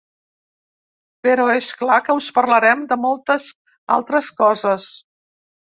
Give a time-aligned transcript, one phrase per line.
[1.27, 3.47] Però és clar que us parlarem de moltes
[3.99, 4.91] altres coses.